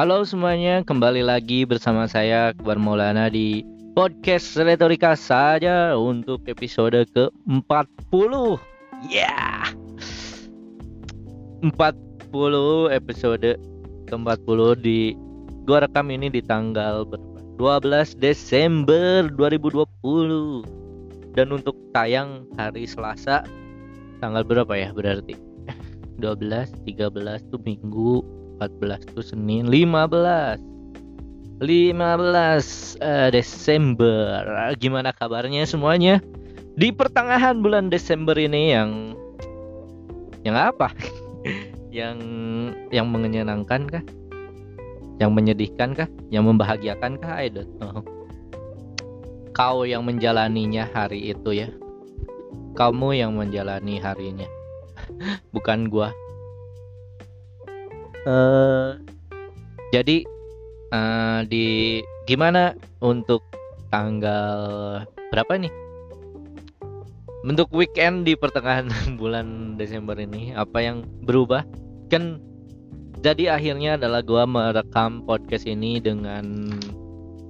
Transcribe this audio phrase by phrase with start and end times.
[0.00, 3.60] Halo semuanya, kembali lagi bersama saya Akbar Maulana di
[3.92, 8.32] podcast Retorika saja untuk episode ke-40.
[9.12, 9.28] Ya.
[9.28, 9.60] Yeah.
[11.68, 13.60] 40 episode
[14.08, 15.12] ke-40 di
[15.68, 17.60] gua rekam ini di tanggal berapa?
[17.60, 21.36] 12 Desember 2020.
[21.36, 23.44] Dan untuk tayang hari Selasa
[24.24, 25.36] tanggal berapa ya berarti?
[26.24, 30.60] 12, 13 tuh Minggu, 14 tuh Senin, 15
[31.60, 31.96] 15
[33.04, 34.40] uh, Desember.
[34.80, 36.24] Gimana kabarnya semuanya?
[36.76, 39.12] Di pertengahan bulan Desember ini yang
[40.44, 40.88] yang apa?
[41.92, 42.16] yang
[42.88, 44.04] yang menyenangkan kah?
[45.20, 46.08] Yang menyedihkan kah?
[46.32, 47.36] Yang membahagiakan kah?
[47.36, 48.00] I don't know.
[49.52, 51.68] Kau yang menjalaninya hari itu ya.
[52.72, 54.48] Kamu yang menjalani harinya.
[55.54, 56.08] Bukan gua.
[58.28, 59.00] Uh,
[59.90, 60.22] jadi
[60.92, 63.42] uh, di gimana untuk
[63.88, 65.72] tanggal berapa nih?
[67.40, 71.64] Untuk weekend di pertengahan bulan Desember ini apa yang berubah?
[72.12, 72.42] Kan
[73.20, 76.72] jadi akhirnya adalah gua merekam podcast ini dengan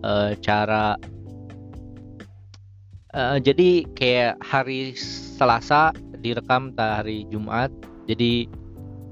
[0.03, 0.95] uh, cara
[3.15, 4.95] uh, jadi kayak hari
[5.39, 7.73] Selasa direkam hari Jumat
[8.05, 8.45] jadi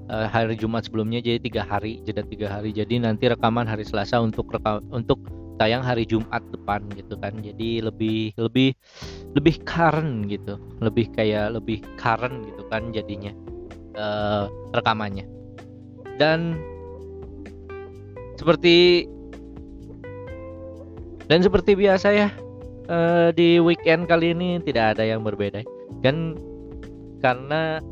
[0.08, 2.72] uh, hari Jumat sebelumnya jadi tiga hari jeda tiga hari.
[2.72, 5.20] Jadi nanti rekaman hari Selasa untuk rekam untuk
[5.60, 7.36] tayang hari Jumat depan gitu kan.
[7.40, 8.72] Jadi lebih lebih
[9.36, 10.56] lebih current gitu.
[10.80, 13.32] Lebih kayak lebih current gitu kan jadinya
[13.96, 15.28] uh, rekamannya.
[16.18, 16.58] Dan
[18.38, 19.06] seperti
[21.28, 22.28] dan seperti biasa ya
[22.88, 25.62] uh, di weekend kali ini tidak ada yang berbeda.
[26.00, 26.38] Kan
[27.18, 27.82] karena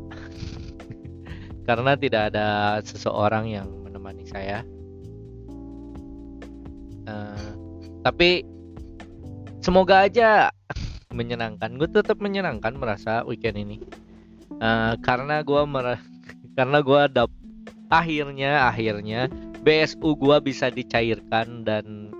[1.67, 4.63] karena tidak ada seseorang yang menemani saya.
[7.03, 7.51] Uh,
[8.01, 8.47] tapi
[9.59, 10.49] semoga aja
[11.17, 11.75] menyenangkan.
[11.75, 13.77] Gue tetap menyenangkan merasa weekend ini
[14.61, 15.99] uh, karena gue mer
[16.57, 17.31] karena gue dap
[17.87, 19.31] akhirnya akhirnya
[19.63, 22.11] BSU gue bisa dicairkan dan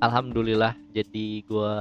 [0.00, 1.74] alhamdulillah jadi gue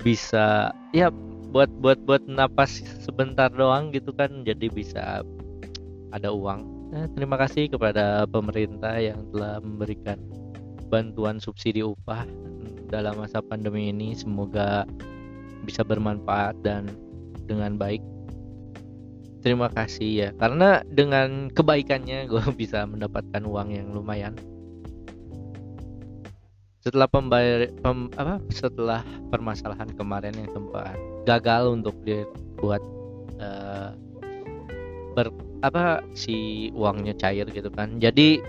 [0.00, 1.12] bisa ya
[1.50, 5.26] buat buat buat napas sebentar doang gitu kan jadi bisa
[6.10, 6.90] ada uang.
[6.90, 10.18] Nah, terima kasih kepada pemerintah yang telah memberikan
[10.90, 12.26] bantuan subsidi upah
[12.90, 14.12] dalam masa pandemi ini.
[14.18, 14.84] Semoga
[15.62, 16.90] bisa bermanfaat dan
[17.46, 18.02] dengan baik.
[19.40, 24.36] Terima kasih ya, karena dengan kebaikannya gue bisa mendapatkan uang yang lumayan.
[26.80, 30.96] Setelah pembayar pem, apa setelah permasalahan kemarin yang sempat
[31.28, 32.80] gagal untuk dibuat
[33.36, 33.92] uh,
[35.12, 35.28] ber
[35.60, 38.00] apa si uangnya cair gitu kan.
[38.00, 38.40] Jadi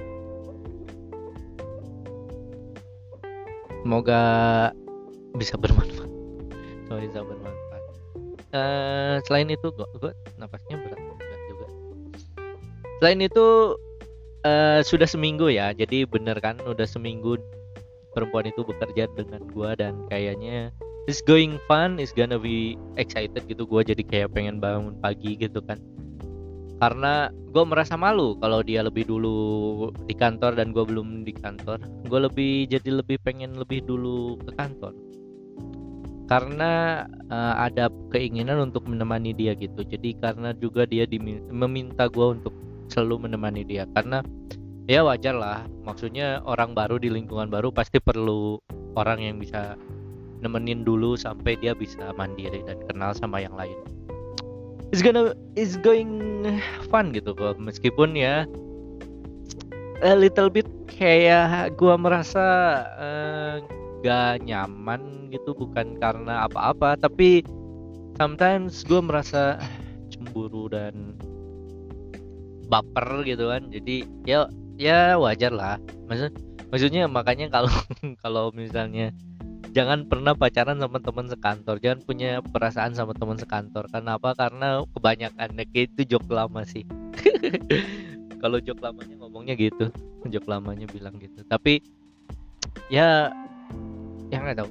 [3.84, 4.22] semoga
[5.36, 6.12] bisa bermanfaat.
[6.88, 7.84] Semoga bisa bermanfaat.
[8.52, 11.00] Uh, selain itu gua, gua napasnya berat,
[11.48, 11.68] juga.
[13.00, 13.76] Selain itu
[14.44, 15.72] uh, sudah seminggu ya.
[15.76, 17.40] Jadi bener kan udah seminggu
[18.12, 20.72] perempuan itu bekerja dengan gua dan kayaknya
[21.08, 23.64] it's going fun is gonna be excited gitu.
[23.64, 25.80] Gua jadi kayak pengen bangun pagi gitu kan
[26.82, 29.38] karena gue merasa malu kalau dia lebih dulu
[30.10, 31.78] di kantor dan gue belum di kantor.
[32.10, 34.98] Gue lebih jadi lebih pengen lebih dulu ke kantor.
[36.26, 39.86] Karena uh, ada keinginan untuk menemani dia gitu.
[39.86, 41.06] Jadi karena juga dia
[41.54, 42.56] meminta gue untuk
[42.90, 43.86] selalu menemani dia.
[43.94, 44.26] Karena
[44.90, 45.62] ya wajar lah.
[45.86, 48.58] Maksudnya orang baru di lingkungan baru pasti perlu
[48.98, 49.78] orang yang bisa
[50.42, 53.78] nemenin dulu sampai dia bisa mandiri dan kenal sama yang lain
[54.92, 56.46] it's gonna it's going
[56.92, 57.58] fun gitu kok.
[57.58, 58.44] Meskipun ya
[60.04, 62.46] a little bit kayak gua merasa
[63.00, 63.56] uh,
[64.04, 65.56] gak nyaman gitu.
[65.56, 67.42] Bukan karena apa-apa tapi
[68.20, 69.58] sometimes gua merasa
[70.12, 71.16] cemburu dan
[72.68, 73.72] baper gitu kan.
[73.72, 75.76] Jadi ya ya wajar lah.
[76.12, 76.36] Maksud
[76.72, 77.72] maksudnya makanya kalau
[78.24, 79.16] kalau misalnya
[79.72, 81.80] jangan pernah pacaran sama teman sekantor.
[81.80, 83.88] Jangan punya perasaan sama teman sekantor.
[83.88, 84.36] Kenapa?
[84.36, 86.84] Karena kebanyakan itu jok lama sih.
[88.42, 89.90] Kalau jok lamanya ngomongnya gitu.
[90.28, 91.42] Jok lamanya bilang gitu.
[91.48, 91.80] Tapi
[92.92, 93.32] ya
[94.30, 94.70] yang nggak tahu.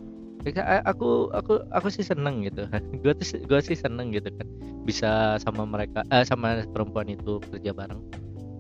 [0.89, 2.65] Aku aku aku sih seneng gitu.
[3.05, 4.47] Gue tuh gue sih seneng gitu kan.
[4.85, 8.01] Bisa sama mereka eh, sama perempuan itu kerja bareng.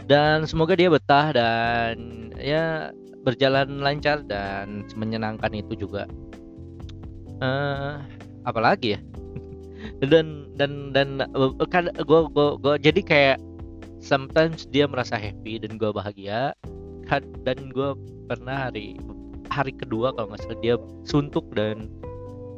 [0.08, 2.90] Dan semoga dia betah dan ya
[3.20, 6.08] berjalan lancar dan menyenangkan itu juga
[7.40, 8.00] uh,
[8.46, 9.00] apalagi ya?
[10.00, 13.38] Dan dan dan uh, kan gue gue gue jadi kayak
[14.00, 16.56] sometimes dia merasa happy dan gue bahagia.
[17.44, 17.96] Dan gue
[18.28, 18.96] pernah hari
[19.50, 21.90] hari kedua kalau nggak salah dia suntuk dan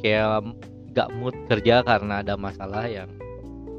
[0.05, 0.45] kayak
[0.93, 3.09] gak mood kerja karena ada masalah yang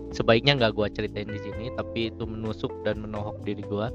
[0.09, 3.87] sebaiknya nggak gue ceritain di sini tapi itu menusuk dan menohok diri gue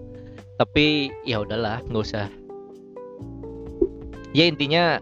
[0.58, 2.26] tapi ya udahlah nggak usah.
[4.34, 4.98] Ya intinya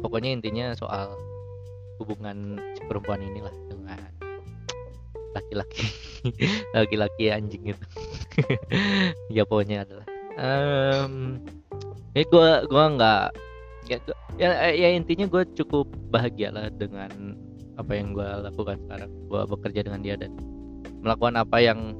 [0.00, 1.14] pokoknya intinya soal
[2.00, 4.00] hubungan si perempuan inilah dengan
[5.36, 5.84] laki-laki.
[6.76, 7.84] Laki-laki anjing itu.
[9.36, 10.06] Ya pokoknya adalah.
[10.40, 11.44] Um,
[12.16, 13.24] ya gue gua nggak
[13.86, 13.98] ya,
[14.40, 17.36] ya ya intinya gue cukup bahagia lah dengan
[17.76, 19.10] apa yang gue lakukan sekarang.
[19.28, 20.32] Gue bekerja dengan dia dan
[21.04, 21.94] melakukan apa yang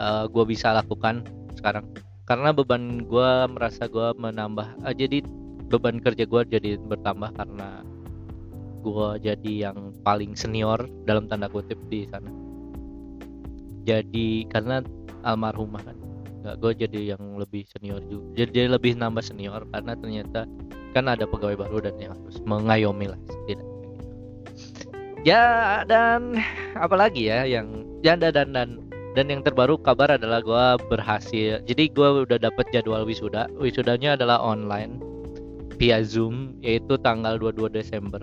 [0.00, 1.22] uh, eh, gue bisa lakukan
[1.54, 1.86] sekarang.
[2.26, 5.22] Karena beban gue merasa gue menambah uh, jadi
[5.66, 7.82] beban kerja gue jadi bertambah karena
[8.86, 12.30] gue jadi yang paling senior dalam tanda kutip di sana.
[13.86, 14.82] Jadi karena
[15.26, 15.96] almarhumah kan
[16.46, 20.46] nggak gue jadi yang lebih senior juga jadi lebih nambah senior karena ternyata
[20.94, 23.18] kan ada pegawai baru dan yang harus mengayomi lah
[23.50, 23.66] tidak
[25.26, 26.38] ya dan
[26.78, 28.78] apalagi ya yang ya dan dan dan
[29.18, 34.38] dan yang terbaru kabar adalah gue berhasil jadi gue udah dapet jadwal wisuda wisudanya adalah
[34.38, 35.02] online
[35.76, 38.22] via Zoom yaitu tanggal 22 Desember.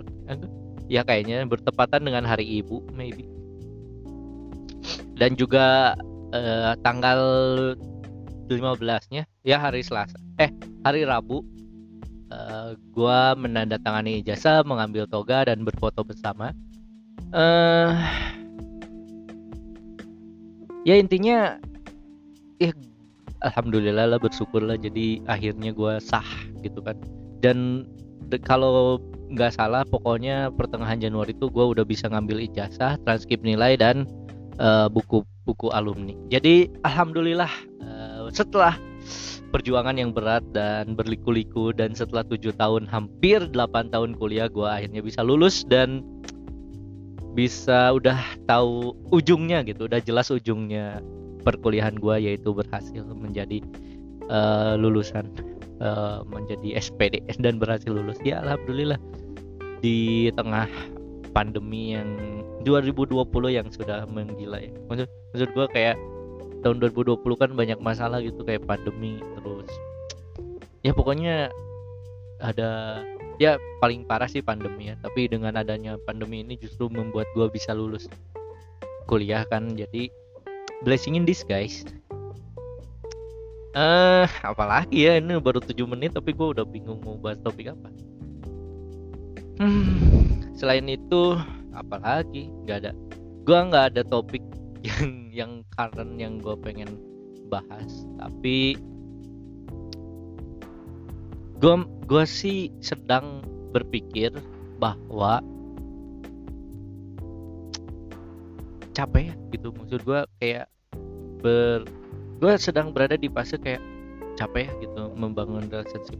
[0.90, 3.24] Ya kayaknya bertepatan dengan hari Ibu maybe.
[5.16, 5.96] Dan juga
[6.34, 7.20] eh, tanggal
[8.50, 10.20] 15-nya ya hari Selasa.
[10.36, 10.52] Eh,
[10.84, 11.40] hari Rabu
[12.28, 16.52] eh, gua menandatangani ijazah, mengambil toga dan berfoto bersama.
[17.32, 17.94] Eh
[20.84, 21.56] ya intinya
[22.60, 22.70] ya
[23.40, 26.24] alhamdulillah lah bersyukur lah jadi akhirnya gue sah
[26.60, 26.94] gitu kan
[27.44, 27.84] dan
[28.48, 28.96] kalau
[29.28, 34.08] nggak salah pokoknya pertengahan Januari itu gue udah bisa ngambil ijazah transkrip nilai dan
[34.56, 36.16] uh, buku buku alumni.
[36.32, 37.52] Jadi alhamdulillah
[37.84, 38.80] uh, setelah
[39.52, 45.04] perjuangan yang berat dan berliku-liku dan setelah tujuh tahun hampir 8 tahun kuliah gue akhirnya
[45.04, 46.02] bisa lulus dan
[47.38, 48.18] bisa udah
[48.50, 50.98] tahu ujungnya gitu udah jelas ujungnya
[51.46, 53.62] perkuliahan gue yaitu berhasil menjadi
[54.26, 55.30] uh, lulusan
[55.82, 58.18] uh, menjadi SPD dan berhasil lulus.
[58.22, 59.00] Ya alhamdulillah.
[59.80, 60.68] Di tengah
[61.34, 64.72] pandemi yang 2020 yang sudah menggila ya.
[64.88, 65.96] Maksud maksud gue kayak
[66.64, 69.70] tahun 2020 kan banyak masalah gitu kayak pandemi terus.
[70.86, 71.52] Ya pokoknya
[72.40, 73.00] ada
[73.36, 74.96] ya paling parah sih pandemi ya.
[75.02, 78.08] Tapi dengan adanya pandemi ini justru membuat gue bisa lulus
[79.10, 79.76] kuliah kan.
[79.76, 80.08] Jadi
[80.86, 81.84] blessing in disguise
[83.74, 87.90] eh apalagi ya ini baru 7 menit tapi gue udah bingung mau bahas topik apa.
[89.58, 91.34] Hmm, selain itu
[91.74, 92.46] apalagi?
[92.62, 92.92] Nggak ada.
[93.42, 94.42] Gue nggak ada topik
[94.86, 96.94] yang yang current yang gue pengen
[97.50, 98.78] bahas tapi
[101.58, 101.74] gue
[102.06, 103.42] gue sih sedang
[103.74, 104.30] berpikir
[104.78, 105.42] bahwa
[108.94, 109.74] capek ya gitu.
[109.74, 110.70] Maksud gue kayak
[111.42, 111.82] ber
[112.38, 113.82] gue sedang berada di fase kayak
[114.34, 116.18] capek gitu membangun relationship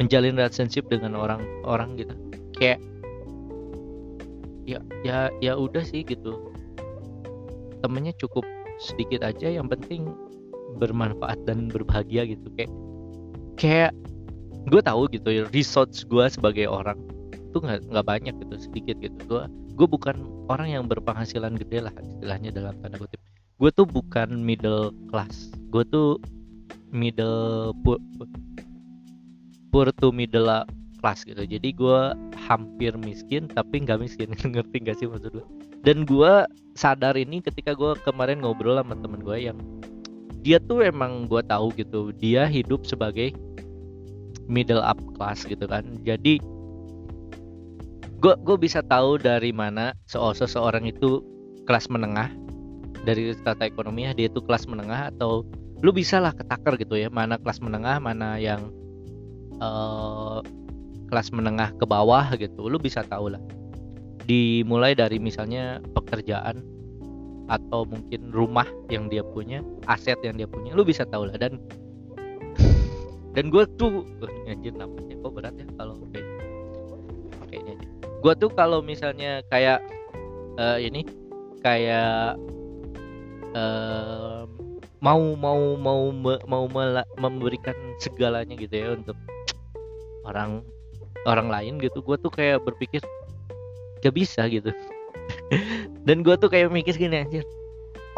[0.00, 2.14] menjalin relationship dengan orang-orang gitu.
[2.56, 2.80] Kayak
[4.64, 6.40] ya ya ya udah sih gitu.
[7.84, 8.48] Temennya cukup
[8.80, 10.08] sedikit aja yang penting
[10.80, 12.48] bermanfaat dan berbahagia gitu.
[12.56, 12.72] Kayak
[13.60, 13.92] kayak
[14.72, 16.96] gue tahu gitu resource gue sebagai orang
[17.52, 19.20] tuh nggak nggak banyak gitu sedikit gitu.
[19.28, 19.44] Gue
[19.76, 20.16] gue bukan
[20.48, 23.20] orang yang berpenghasilan gede lah istilahnya dalam tanda kutip
[23.60, 25.52] gue tuh bukan middle class.
[25.68, 26.16] Gue tuh
[26.90, 28.00] middle poor,
[29.68, 30.48] poor to middle
[31.04, 31.44] class gitu.
[31.44, 32.00] Jadi gue
[32.34, 34.32] hampir miskin tapi nggak miskin.
[34.56, 35.46] Ngerti gak sih maksud gue
[35.80, 36.32] dan gue
[36.76, 39.58] sadar ini ketika gue kemarin ngobrol sama temen gue yang
[40.40, 43.32] dia tuh emang gue tahu gitu dia hidup sebagai
[44.48, 45.84] middle up class gitu kan.
[46.04, 46.40] Jadi
[48.20, 51.24] gue gue bisa tahu dari mana seseorang itu
[51.64, 52.28] kelas menengah
[53.04, 55.44] dari tata ekonomi dia itu kelas menengah atau
[55.80, 58.68] lu bisa lah ketakar gitu ya mana kelas menengah mana yang
[59.60, 60.44] uh,
[61.08, 63.42] kelas menengah ke bawah gitu lu bisa tahu lah.
[64.28, 66.62] Dimulai dari misalnya pekerjaan
[67.50, 71.36] atau mungkin rumah yang dia punya aset yang dia punya lu bisa tahu lah.
[71.40, 71.58] Dan
[73.34, 76.26] dan gue tuh uh, anjir namanya kok berat ya kalau kayak
[77.50, 77.74] kayaknya
[78.20, 79.80] gue tuh kalau misalnya kayak
[80.58, 81.06] uh, ini
[81.62, 82.36] kayak
[83.56, 84.44] uh,
[85.00, 86.12] mau mau mau
[86.46, 86.64] mau
[87.16, 89.16] memberikan segalanya gitu ya untuk
[90.28, 90.60] orang
[91.24, 92.00] orang lain gitu.
[92.04, 93.00] Gue tuh kayak berpikir
[94.00, 94.72] gak bisa gitu.
[96.06, 97.44] Dan gue tuh kayak mikir gini anjir.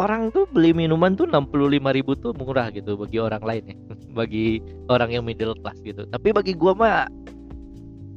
[0.01, 3.77] Orang tuh beli minuman tuh 65 ribu tuh murah gitu bagi orang lain ya.
[4.19, 6.05] Bagi orang yang middle class gitu.
[6.09, 7.09] Tapi bagi gua mah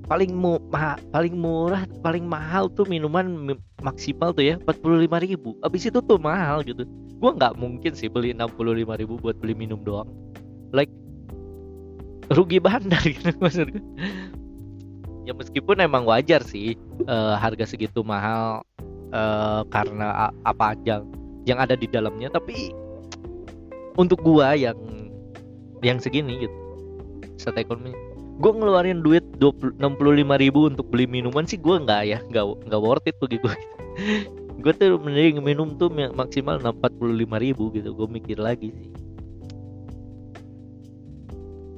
[0.05, 5.57] paling mu ma paling murah paling mahal tuh minuman maksimal tuh ya 45 ribu.
[5.65, 6.85] Abis itu tuh mahal gitu.
[7.17, 10.09] Gua nggak mungkin sih beli 65 ribu buat beli minum doang.
[10.69, 10.91] Like
[12.33, 13.83] rugi bandar gitu maksud gue
[15.25, 16.77] ya meskipun emang wajar sih
[17.09, 18.61] uh, harga segitu mahal
[19.13, 21.01] uh, karena apa aja
[21.45, 22.73] yang ada di dalamnya tapi
[23.97, 24.77] untuk gua yang
[25.81, 26.57] yang segini gitu
[27.37, 27.57] set
[28.35, 32.81] gue ngeluarin duit 20, 65 ribu untuk beli minuman sih gue nggak ya nggak nggak
[32.83, 33.55] worth it bagi gue
[34.63, 36.99] gue tuh mending minum tuh maksimal 45
[37.39, 38.91] ribu gitu gue mikir lagi sih.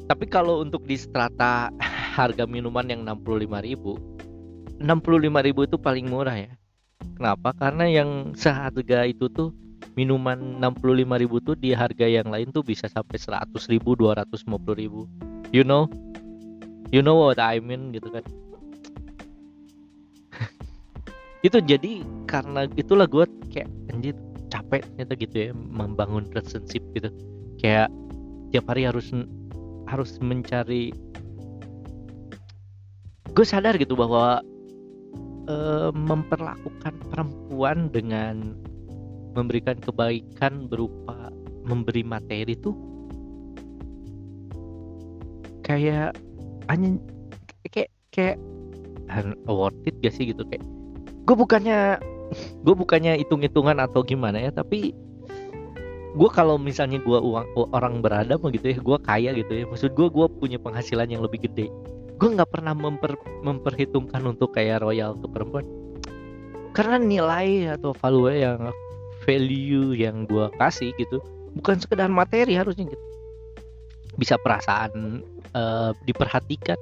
[0.08, 1.68] Tapi kalau untuk di strata
[2.18, 4.00] harga minuman yang 65 ribu
[4.80, 6.54] 65 ribu itu paling murah ya.
[7.18, 7.50] Kenapa?
[7.58, 9.50] Karena yang seharga itu tuh
[9.98, 14.38] minuman 65 ribu tuh di harga yang lain tuh bisa sampai 100 ribu 250
[14.78, 15.10] ribu.
[15.50, 15.90] You know
[16.92, 18.24] you know what I mean gitu kan.
[21.48, 24.16] Itu jadi karena itulah gue kayak anjir
[24.48, 27.10] capek ternyata gitu ya membangun relationship gitu.
[27.60, 27.92] Kayak
[28.52, 29.12] tiap hari harus
[29.88, 30.92] harus mencari
[33.32, 34.42] gue sadar gitu bahwa
[35.48, 38.58] uh, memperlakukan perempuan dengan
[39.38, 41.30] memberikan kebaikan berupa
[41.68, 42.74] memberi materi tuh
[45.62, 46.16] kayak
[46.68, 47.00] hanya
[47.72, 48.38] kayak kayak
[49.48, 50.44] worth it gak sih gitu?
[50.48, 50.64] Kayak
[51.28, 52.00] gue bukannya
[52.64, 54.92] gue bukannya hitung-hitungan atau gimana ya tapi
[56.18, 59.64] gue kalau misalnya gue uang orang berada gitu ya gue kaya gitu ya.
[59.70, 61.72] Maksud gue gue punya penghasilan yang lebih gede.
[62.18, 63.14] Gue nggak pernah memper,
[63.46, 65.66] memperhitungkan untuk kayak royal ke perempuan.
[66.74, 68.74] Karena nilai atau value yang
[69.26, 71.20] value yang gue kasih gitu
[71.58, 73.06] bukan sekedar materi harusnya gitu.
[74.18, 75.22] Bisa perasaan
[75.58, 76.78] uh, diperhatikan.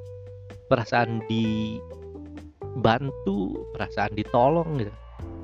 [0.67, 1.93] Perasaan dibantu
[3.77, 4.91] perasaan ditolong gitu.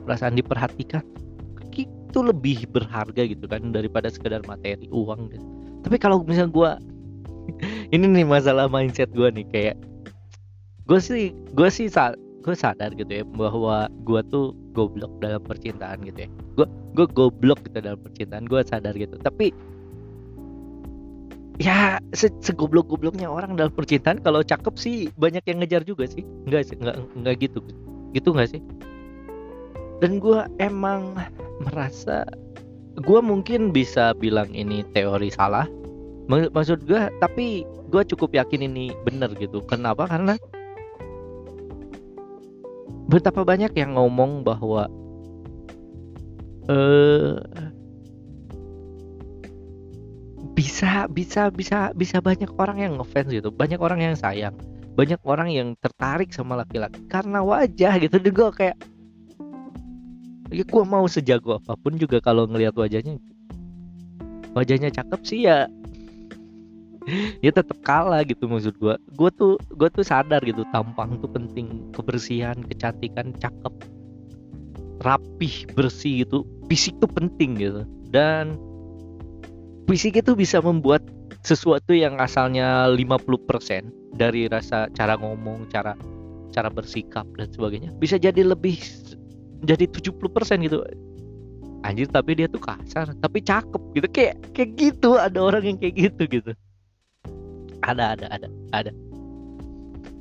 [0.04, 1.06] Perasaan diperhatikan.
[2.12, 5.48] Itu lebih berharga gitu kan daripada sekedar materi uang gitu.
[5.88, 6.72] Tapi kalau misalnya gue
[7.96, 9.80] ini nih masalah mindset gue nih kayak
[10.92, 16.04] gue sih gue sih saat gue sadar gitu ya bahwa gue tuh goblok dalam percintaan
[16.04, 16.30] gitu ya.
[16.60, 16.68] Gue
[17.00, 19.16] gue goblok gitu dalam percintaan gue sadar gitu.
[19.24, 19.56] Tapi
[21.62, 26.26] ya se segoblok-gobloknya orang dalam percintaan kalau cakep sih banyak yang ngejar juga sih.
[26.50, 27.60] Enggak sih enggak enggak gitu.
[28.18, 28.62] Gitu enggak sih?
[30.02, 31.14] Dan gue emang
[31.70, 32.26] merasa
[32.98, 35.70] gue mungkin bisa bilang ini teori salah.
[36.32, 37.62] Maksud gue tapi
[37.94, 39.62] gue cukup yakin ini bener gitu.
[39.70, 40.10] Kenapa?
[40.10, 40.34] Karena
[43.06, 44.90] betapa banyak yang ngomong bahwa
[46.72, 47.38] eh
[50.52, 53.50] bisa bisa bisa bisa banyak orang yang ngefans gitu.
[53.50, 54.56] Banyak orang yang sayang.
[54.94, 57.00] Banyak orang yang tertarik sama laki-laki.
[57.08, 58.16] Karena wajah gitu.
[58.20, 58.78] Dan gue kayak
[60.52, 63.18] ya gue mau sejago apa pun juga kalau ngelihat wajahnya.
[64.52, 65.68] Wajahnya cakep sih ya.
[67.42, 71.90] Ya tetap kalah gitu maksud gue gue tuh gue tuh sadar gitu tampang tuh penting.
[71.96, 73.74] Kebersihan kecantikan cakep.
[75.02, 76.46] Rapih bersih gitu.
[76.70, 77.82] Fisik tuh penting gitu.
[78.14, 78.71] Dan
[79.92, 81.04] fisik itu bisa membuat
[81.44, 86.00] sesuatu yang asalnya 50% dari rasa cara ngomong, cara
[86.56, 88.80] cara bersikap dan sebagainya bisa jadi lebih
[89.68, 90.80] jadi 70% gitu.
[91.82, 94.08] Anjir tapi dia tuh kasar, tapi cakep gitu.
[94.16, 96.52] Kayak kayak gitu ada orang yang kayak gitu gitu.
[97.84, 98.92] Ada ada ada ada.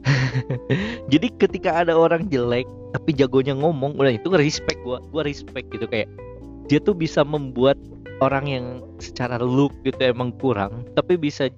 [1.13, 5.85] jadi ketika ada orang jelek tapi jagonya ngomong udah itu respect gua gua respect gitu
[5.85, 6.09] kayak
[6.73, 7.77] dia tuh bisa membuat
[8.21, 8.67] orang yang
[9.01, 11.49] secara look gitu emang kurang tapi bisa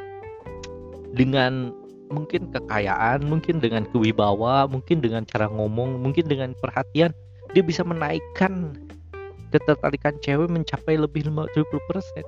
[1.12, 1.75] dengan
[2.09, 7.11] mungkin kekayaan mungkin dengan kewibawa mungkin dengan cara ngomong mungkin dengan perhatian
[7.52, 8.76] dia bisa menaikkan
[9.52, 11.52] ketertarikan cewek mencapai lebih 50%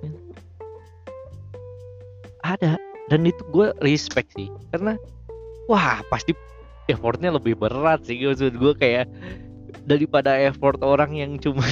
[0.04, 0.12] ya.
[2.44, 2.76] ada
[3.08, 4.96] dan itu gue respect sih karena
[5.68, 6.36] wah pasti
[6.88, 9.08] effortnya lebih berat sih maksud gue kayak
[9.84, 11.64] daripada effort orang yang cuma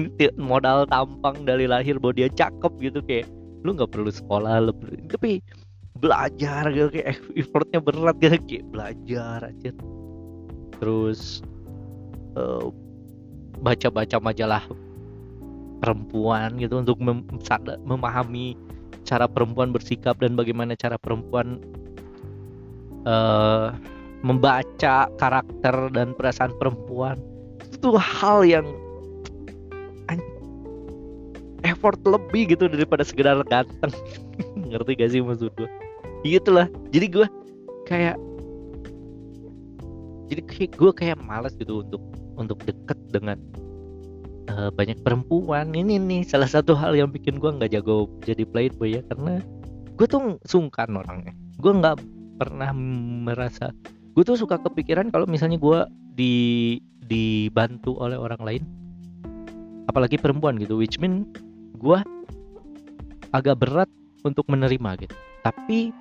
[0.50, 3.26] modal tampang dari lahir bahwa dia cakep gitu kayak
[3.60, 5.44] lu nggak perlu sekolah lebih tapi
[6.00, 9.70] belajar gitu kayak effortnya berat gitu kayak belajar aja.
[10.80, 11.44] Terus
[12.40, 12.72] uh,
[13.60, 14.64] baca-baca majalah
[15.84, 17.24] perempuan gitu untuk mem
[17.84, 18.56] memahami
[19.04, 21.60] cara perempuan bersikap dan bagaimana cara perempuan
[23.08, 23.72] uh,
[24.20, 27.16] membaca karakter dan perasaan perempuan
[27.80, 28.68] itu hal yang
[31.64, 33.92] effort lebih gitu daripada sekedar ganteng.
[34.68, 35.68] Ngerti gak sih maksud gue
[36.24, 36.68] gitulah.
[36.92, 37.26] Jadi gue
[37.88, 38.16] kayak
[40.28, 42.02] jadi kayak gue kayak malas gitu untuk
[42.36, 43.40] untuk deket dengan
[44.52, 45.72] uh, banyak perempuan.
[45.72, 49.40] Ini nih salah satu hal yang bikin gue nggak jago jadi playboy ya karena
[49.96, 51.32] gue tuh sungkan orangnya.
[51.56, 51.96] Gue nggak
[52.36, 52.72] pernah
[53.24, 53.72] merasa
[54.12, 55.80] gue tuh suka kepikiran kalau misalnya gue
[56.12, 56.34] di
[57.10, 58.62] dibantu oleh orang lain
[59.90, 61.26] apalagi perempuan gitu which mean
[61.82, 61.98] gue
[63.34, 63.90] agak berat
[64.22, 65.14] untuk menerima gitu.
[65.42, 65.94] Tapi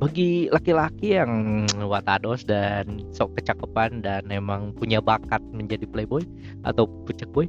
[0.00, 6.24] bagi laki-laki yang watados dan sok kecakepan dan emang punya bakat menjadi playboy
[6.64, 7.44] atau pucak boy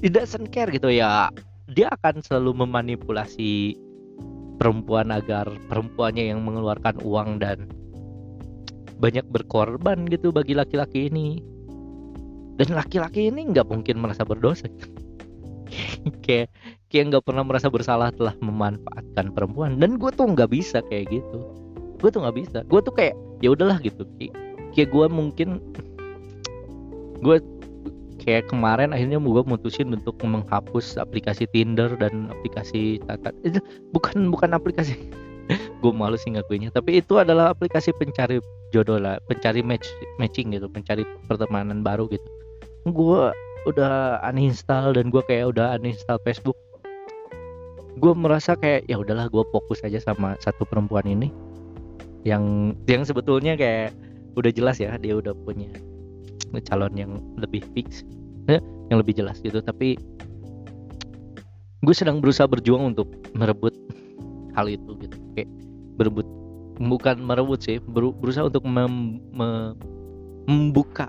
[0.00, 1.28] doesn't care gitu ya.
[1.72, 3.76] Dia akan selalu memanipulasi
[4.56, 7.68] perempuan agar perempuannya yang mengeluarkan uang dan
[9.00, 11.42] banyak berkorban gitu bagi laki-laki ini
[12.60, 14.68] dan laki-laki ini nggak mungkin merasa berdosa.
[16.24, 16.52] Kayak
[16.92, 19.80] kayak nggak pernah merasa bersalah telah memanfaatkan perempuan.
[19.80, 21.38] Dan gue tuh nggak bisa kayak gitu.
[21.96, 22.58] Gue tuh nggak bisa.
[22.68, 24.04] Gue tuh kayak ya udahlah gitu.
[24.76, 25.64] Kayak gue mungkin
[27.24, 27.40] gue
[28.20, 33.32] kayak kemarin akhirnya gue mutusin untuk menghapus aplikasi Tinder dan aplikasi Tata.
[33.40, 33.64] Itu
[33.96, 34.92] bukan bukan aplikasi.
[35.82, 38.38] Gue malu sih ngakuinya tapi itu adalah aplikasi pencari
[38.70, 39.18] jodoh lah.
[39.26, 39.88] Pencari match
[40.20, 40.68] matching gitu.
[40.70, 42.41] Pencari pertemanan baru gitu
[42.88, 43.22] gue
[43.70, 46.58] udah uninstall dan gue kayak udah uninstall Facebook.
[48.02, 51.30] Gue merasa kayak ya udahlah gue fokus aja sama satu perempuan ini.
[52.26, 53.94] Yang yang sebetulnya kayak
[54.34, 55.70] udah jelas ya dia udah punya
[56.68, 58.04] calon yang lebih fix
[58.50, 58.58] eh,
[58.90, 59.62] yang lebih jelas gitu.
[59.62, 59.94] Tapi
[61.82, 63.06] gue sedang berusaha berjuang untuk
[63.38, 63.74] merebut
[64.58, 65.16] hal itu gitu.
[65.38, 65.50] Kayak
[66.00, 66.26] berebut
[66.82, 69.76] bukan merebut sih ber, berusaha untuk mem, me,
[70.50, 71.06] membuka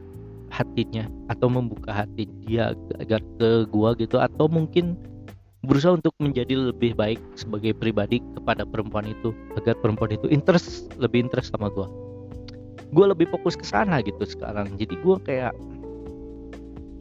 [0.53, 4.93] hatinya atau membuka hati dia agar ke gua gitu atau mungkin
[5.65, 11.25] berusaha untuk menjadi lebih baik sebagai pribadi kepada perempuan itu agar perempuan itu interest lebih
[11.25, 11.87] interest sama gue
[12.93, 14.77] gue lebih fokus ke sana gitu sekarang.
[14.77, 15.53] Jadi gue kayak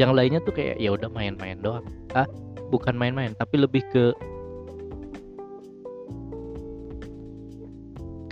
[0.00, 1.84] yang lainnya tuh kayak ya udah main-main doang.
[2.16, 2.24] Ah
[2.72, 4.16] bukan main-main tapi lebih ke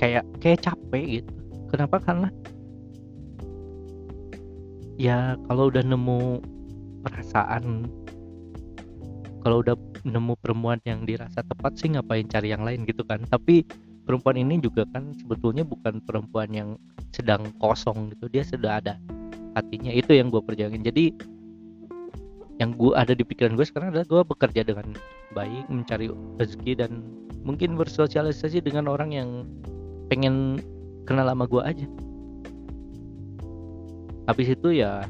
[0.00, 1.32] kayak kayak capek gitu.
[1.68, 2.00] Kenapa?
[2.00, 2.32] Karena
[5.00, 6.44] ya kalau udah nemu
[7.08, 7.88] perasaan
[9.40, 9.72] kalau udah
[10.04, 13.24] nemu perempuan yang dirasa tepat sih ngapain cari yang lain gitu kan.
[13.24, 13.64] Tapi
[14.04, 16.76] perempuan ini juga kan sebetulnya bukan perempuan yang
[17.16, 19.00] sedang kosong gitu dia sudah ada
[19.56, 19.88] hatinya.
[19.88, 20.84] Itu yang gue perjuangin.
[20.84, 21.16] Jadi
[22.60, 24.92] yang gue ada di pikiran gue sekarang adalah gue bekerja dengan
[25.32, 27.00] baik mencari rezeki dan
[27.40, 29.48] mungkin bersosialisasi dengan orang yang
[30.12, 30.60] pengen
[31.08, 31.88] kenal lama gue aja
[34.28, 35.04] habis itu ya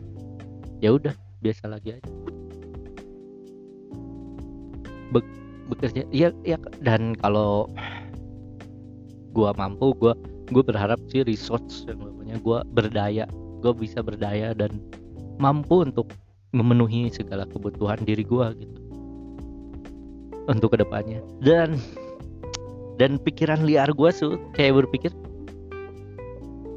[0.79, 2.11] ya udah biasa lagi aja.
[5.11, 5.20] Be
[5.70, 7.70] bekerja ya ya dan kalau
[9.35, 10.14] gua mampu gua
[10.51, 14.83] gue berharap sih resource yang namanya gua berdaya gue bisa berdaya dan
[15.38, 16.11] mampu untuk
[16.51, 18.79] memenuhi segala kebutuhan diri gua gitu.
[20.51, 21.23] Untuk ke depannya.
[21.38, 21.79] Dan
[22.99, 25.14] dan pikiran liar gue tuh kayak berpikir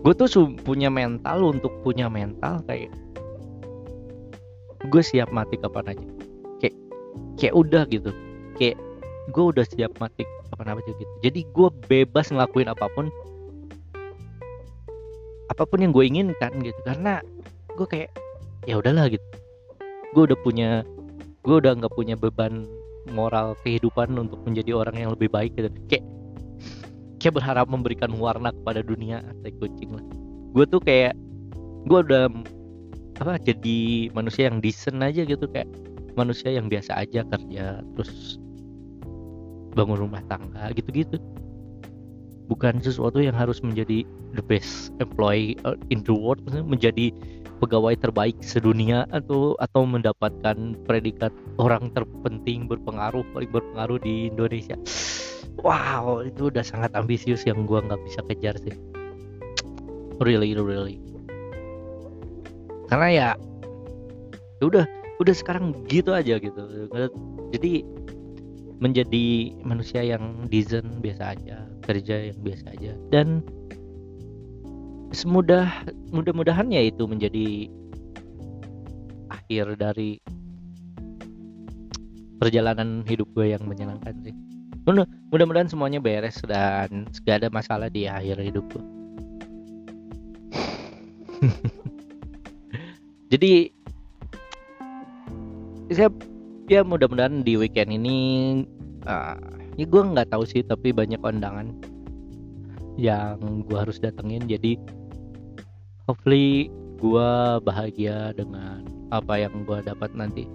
[0.04, 2.92] gue tuh punya mental untuk punya mental kayak
[4.92, 6.08] gue siap mati kapan aja.
[7.39, 8.12] Kayak udah gitu.
[8.60, 8.78] Kayak
[9.32, 11.02] gue udah siap mati apa apa gitu.
[11.24, 13.10] Jadi gue bebas ngelakuin apa pun.
[15.50, 16.78] Apa pun yang gue inginkan gitu.
[16.84, 17.24] Karena
[17.74, 18.12] gue kayak
[18.68, 19.24] ya udahlah gitu.
[20.13, 20.70] Gue udah punya
[21.44, 22.68] gue udah nggak punya beban
[23.12, 25.72] moral kehidupan untuk menjadi orang yang lebih baik gitu.
[25.89, 26.06] Kayak
[27.24, 30.04] kayak berharap memberikan warna kepada dunia atau kucing lah.
[30.52, 31.16] Gue tuh kayak
[31.88, 32.28] gue udah
[33.24, 35.72] apa jadi manusia yang decent aja gitu kayak
[36.20, 38.36] manusia yang biasa aja kerja terus
[39.72, 41.16] bangun rumah tangga gitu-gitu.
[42.52, 44.04] Bukan sesuatu yang harus menjadi
[44.36, 47.16] the best employee uh, in the world menjadi
[47.64, 54.76] pegawai terbaik sedunia atau atau mendapatkan predikat orang terpenting berpengaruh paling berpengaruh di Indonesia
[55.62, 58.74] wow itu udah sangat ambisius yang gua nggak bisa kejar sih.
[60.24, 60.98] Really really.
[62.89, 63.30] Karena ya,
[64.62, 64.86] ya udah
[65.22, 66.89] udah sekarang gitu aja gitu.
[67.54, 67.86] Jadi
[68.82, 72.92] menjadi manusia yang decent biasa aja kerja yang biasa aja.
[73.12, 73.44] Dan
[75.13, 75.70] semudah
[76.10, 77.70] mudah-mudahan ya itu menjadi
[79.30, 80.18] akhir dari
[82.42, 84.36] perjalanan hidup gue yang menyenangkan sih
[84.86, 88.84] mudah-mudahan semuanya beres dan gak ada masalah di akhir hidup gue
[93.34, 93.72] jadi
[95.91, 96.10] saya
[96.72, 98.17] ya mudah-mudahan di weekend ini
[99.06, 99.38] uh,
[99.76, 101.76] ya gue nggak tahu sih tapi banyak undangan
[102.98, 104.46] yang gue harus datengin.
[104.46, 104.78] Jadi
[106.06, 106.69] hopefully
[107.02, 107.32] gue
[107.65, 110.46] bahagia dengan apa yang gue dapat nanti.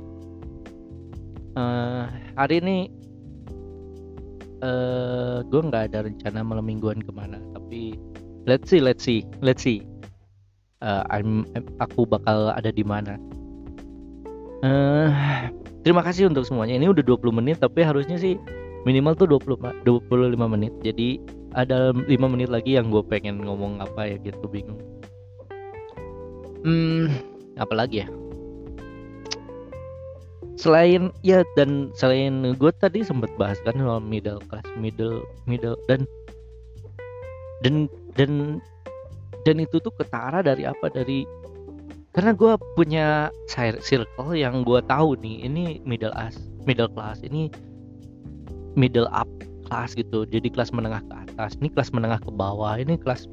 [1.59, 2.07] Uh,
[2.39, 2.87] hari ini
[4.63, 7.95] uh, gue nggak ada rencana malam mingguan ke mana tapi
[8.45, 9.85] let's see let's see let's see.
[10.79, 11.43] Uh, I'm,
[11.83, 13.19] aku bakal ada di mana.
[14.63, 15.11] Uh,
[15.83, 16.79] terima kasih untuk semuanya.
[16.79, 18.39] Ini udah 20 menit tapi harusnya sih
[18.87, 20.71] minimal tuh 20 25 menit.
[20.87, 21.19] Jadi
[21.59, 24.79] ada 5 menit lagi yang gue pengen ngomong apa ya gitu bingung.
[26.63, 28.09] Hmm apa lagi ya
[30.59, 36.03] selain ya dan selain gue tadi sempat bahas kan soal middle class middle middle dan
[37.63, 37.87] dan
[38.19, 38.59] dan
[39.47, 40.91] dan itu tuh ketara dari apa?
[40.91, 41.25] Dari
[42.13, 47.49] karena gue punya circle yang gue tahu nih ini middle class middle class ini
[48.75, 49.29] middle up
[49.69, 50.27] kelas gitu.
[50.27, 53.31] Jadi kelas menengah ke atas ini kelas menengah ke bawah ini kelas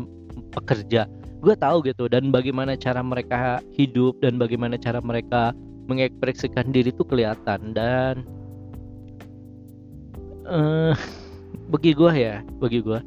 [0.54, 1.10] pekerja.
[1.42, 5.52] Gue tahu gitu dan bagaimana cara mereka hidup dan bagaimana cara mereka
[5.86, 8.26] mengekspresikan diri itu kelihatan dan
[10.50, 10.94] uh,
[11.74, 13.00] bagi gue ya bagi gue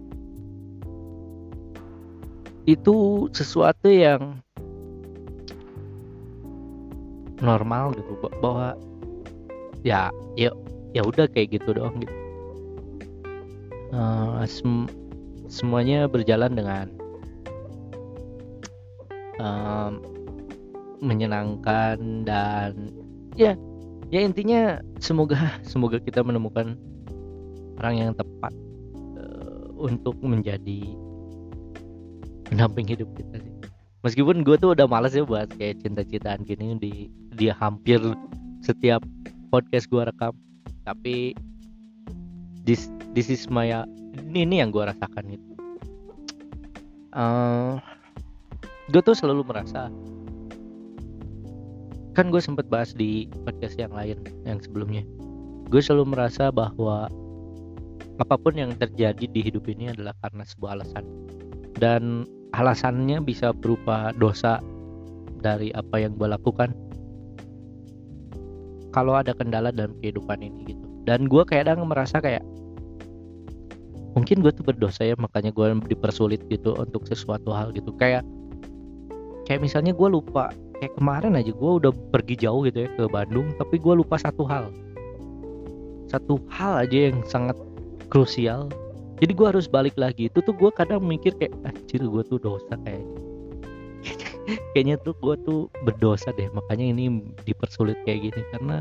[2.68, 4.44] itu sesuatu yang
[7.40, 8.12] normal gitu
[8.42, 8.76] bahwa
[9.86, 10.52] ya ya
[10.92, 12.16] ya udah kayak gitu doang gitu.
[13.88, 14.84] Uh, sem
[15.48, 16.86] semuanya berjalan dengan
[19.40, 20.04] um,
[21.00, 22.92] menyenangkan dan
[23.34, 23.54] ya.
[24.08, 25.36] ya intinya semoga
[25.70, 26.74] semoga kita menemukan
[27.78, 28.52] orang yang tepat
[29.20, 30.96] uh, untuk menjadi
[32.48, 33.54] pendamping hidup kita sih.
[34.06, 36.92] Meskipun gue tuh udah males ya buat kayak cinta-cintaan gini di
[37.34, 37.98] dia hampir
[38.62, 39.02] setiap
[39.50, 40.32] podcast gue rekam.
[40.86, 41.36] Tapi
[42.64, 45.48] this this is my ini, ini yang gue rasakan itu
[47.18, 47.76] uh,
[48.88, 49.90] gue tuh selalu merasa
[52.18, 55.06] kan gue sempat bahas di podcast yang lain yang sebelumnya.
[55.70, 57.06] Gue selalu merasa bahwa
[58.18, 61.06] apa pun yang terjadi di hidup ini adalah karena sebuah alasan.
[61.78, 62.26] Dan
[62.58, 64.58] alasannya bisa berupa dosa
[65.38, 66.74] dari apa yang gue lakukan.
[68.90, 70.84] Kalau ada kendala dalam kehidupan ini gitu.
[71.06, 72.42] Dan gue kadang merasa kayak
[74.18, 77.94] mungkin gue tuh berdosa ya makanya gue dipersulit gitu untuk sesuatu hal gitu.
[77.94, 78.26] Kayak
[79.46, 83.52] kayak misalnya gue lupa kayak kemarin aja gue udah pergi jauh gitu ya ke Bandung
[83.58, 84.70] tapi gue lupa satu hal.
[86.08, 87.58] Satu hal aja yang sangat
[88.08, 88.72] krusial.
[89.18, 92.78] Jadi gue harus balik lagi itu tuh gue kadang mikir kayak anjir gue tuh dosa
[92.86, 93.02] kayak
[94.72, 98.42] kayaknya tuh gue tuh berdosa deh makanya ini dipersulit kayak gini.
[98.54, 98.78] Karena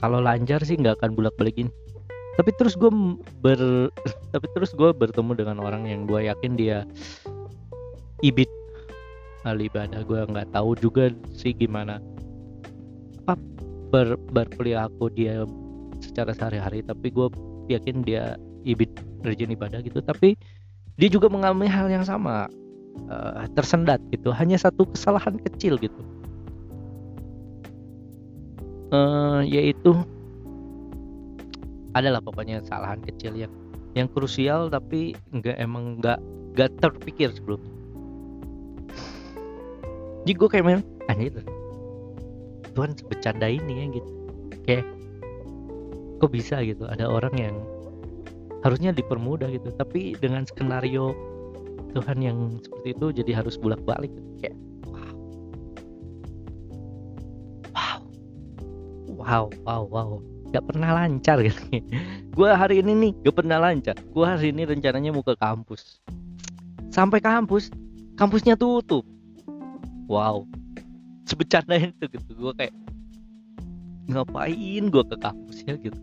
[0.00, 1.68] kalau lancar sih nggak akan bulak balikin
[2.34, 2.90] tapi terus gue
[3.40, 3.90] ber
[4.34, 6.82] tapi terus gue bertemu dengan orang yang gue yakin dia
[8.22, 8.50] ibit
[9.44, 12.00] ahli ibadah gue nggak tahu juga sih gimana
[13.24, 13.40] apa?
[13.92, 15.44] Ber berperilaku dia
[16.00, 17.28] secara sehari-hari tapi gue
[17.72, 18.36] yakin dia
[18.68, 18.90] ibit
[19.24, 20.00] rajin ibadah gitu.
[20.04, 20.36] Tapi
[21.00, 22.48] dia juga mengalami hal yang sama
[23.08, 24.32] uh, tersendat gitu.
[24.32, 26.00] Hanya satu kesalahan kecil gitu.
[28.92, 29.96] Uh, yaitu
[31.94, 33.52] adalah pokoknya kesalahan kecil yang
[33.94, 36.18] yang krusial tapi nggak emang nggak
[36.54, 37.62] nggak terpikir sebelum
[40.24, 40.80] jadi gue kayak main
[41.12, 41.44] anjir
[42.74, 44.10] Tuhan bercanda ini ya gitu.
[44.66, 44.84] Kayak
[46.18, 46.90] kok bisa gitu.
[46.90, 47.54] Ada orang yang
[48.66, 49.70] harusnya dipermudah gitu.
[49.78, 51.14] Tapi dengan skenario
[51.94, 54.30] Tuhan yang seperti itu jadi harus bolak balik gitu.
[54.42, 54.56] kayak
[54.90, 55.14] wow.
[59.14, 60.08] Wow wow wow.
[60.18, 60.22] Wow
[60.54, 61.82] gak pernah lancar gitu.
[62.30, 63.98] Gue hari ini nih gak pernah lancar.
[64.14, 65.98] Gue hari ini rencananya mau ke kampus.
[66.94, 67.74] Sampai kampus
[68.14, 69.02] kampusnya tutup
[70.06, 70.44] wow.
[71.24, 72.30] Sebecanda itu gitu.
[72.36, 72.74] Gue kayak
[74.08, 75.74] ngapain gue ke kampusnya?
[75.80, 76.00] gitu.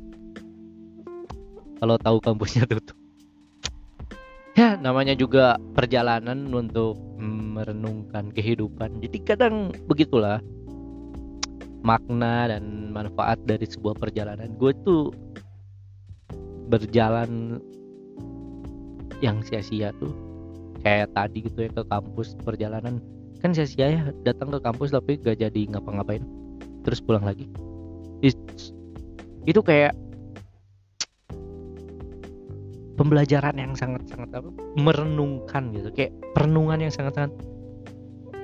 [1.81, 3.01] Kalau tahu kampusnya tutup
[4.55, 8.99] ya namanya juga perjalanan untuk merenungkan kehidupan.
[8.99, 10.43] Jadi kadang begitulah
[11.81, 14.53] makna dan manfaat dari sebuah perjalanan.
[14.59, 15.09] Gue tuh
[16.67, 17.61] berjalan
[19.23, 20.11] yang sia-sia tuh.
[20.81, 22.97] Kayak tadi gitu ya ke kampus perjalanan
[23.41, 26.21] kan sia-sia ya datang ke kampus tapi gak jadi ngapa-ngapain.
[26.85, 27.49] Terus pulang lagi.
[29.49, 29.97] Itu kayak
[33.01, 35.89] pembelajaran yang sangat-sangat apa merenungkan gitu.
[35.89, 37.33] Kayak perenungan yang sangat-sangat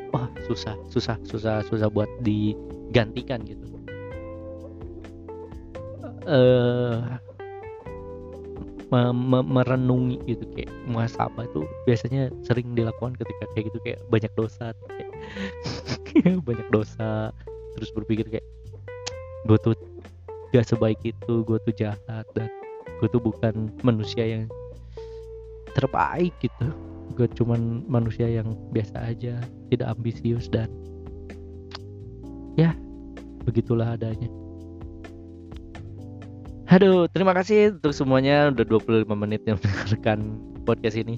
[0.10, 2.58] wah susah susah susah susah buat di
[2.90, 3.70] gantikan gitu.
[6.28, 7.16] Uh,
[8.90, 16.40] merenungi gitu kayak muasabah itu biasanya sering dilakukan ketika kayak gitu kayak banyak dosa kayak
[16.48, 17.36] banyak dosa
[17.76, 18.48] terus berpikir kayak
[19.48, 19.76] gue tuh
[20.56, 22.48] gak sebaik itu gue tuh jahat dan
[22.98, 24.50] gue tuh bukan manusia yang
[25.78, 26.74] terbaik gitu.
[27.14, 29.38] Gue cuman manusia yang biasa aja
[29.70, 30.70] tidak ambisius dan
[32.58, 32.74] ya
[33.46, 34.28] begitulah adanya
[36.68, 40.20] Aduh, terima kasih untuk semuanya udah 25 menit yang mendengarkan
[40.68, 41.16] podcast ini.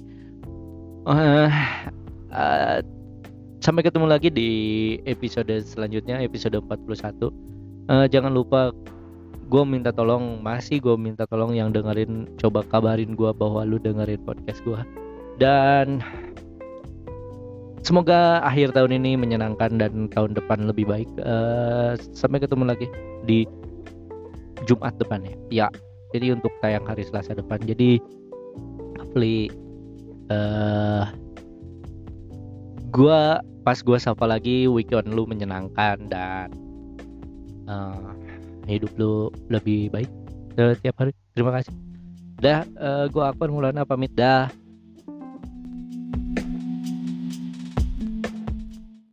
[1.09, 1.49] Uh,
[2.29, 2.85] uh,
[3.57, 4.51] sampai ketemu lagi di
[5.09, 6.69] episode selanjutnya, episode 41.
[6.69, 7.33] Uh,
[7.89, 8.69] eh, jangan lupa
[9.49, 14.21] gue minta tolong, masih gue minta tolong yang dengerin, coba kabarin gue bahwa lu dengerin
[14.21, 14.77] podcast gue.
[15.41, 15.97] Dan
[17.81, 21.09] semoga akhir tahun ini menyenangkan dan tahun depan lebih baik.
[21.25, 22.85] Uh, sampai ketemu lagi
[23.25, 23.49] di
[24.69, 25.36] Jumat depan ya.
[25.49, 25.67] Ya.
[26.13, 27.58] Jadi untuk tayang hari Selasa depan.
[27.65, 27.97] Jadi
[29.01, 29.49] hopefully
[30.29, 31.10] uh,
[32.93, 36.53] gua pas gua sapa lagi weekend lu menyenangkan dan
[37.65, 38.13] uh,
[38.69, 40.10] hidup lu lebih baik
[40.53, 41.12] setiap hari.
[41.34, 41.73] Terima kasih.
[42.39, 44.49] Dah, uh, gua Akbar Mulana pamit dah.